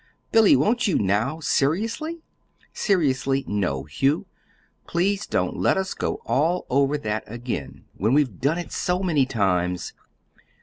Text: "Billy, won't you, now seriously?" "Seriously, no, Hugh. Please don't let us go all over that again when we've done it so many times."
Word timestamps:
"Billy, 0.31 0.55
won't 0.55 0.87
you, 0.87 0.97
now 0.97 1.39
seriously?" 1.39 2.23
"Seriously, 2.73 3.45
no, 3.47 3.83
Hugh. 3.83 4.25
Please 4.87 5.27
don't 5.27 5.55
let 5.57 5.77
us 5.77 5.93
go 5.93 6.15
all 6.25 6.65
over 6.71 6.97
that 6.97 7.23
again 7.27 7.85
when 7.95 8.11
we've 8.15 8.41
done 8.41 8.57
it 8.57 8.71
so 8.71 9.01
many 9.03 9.27
times." 9.27 9.93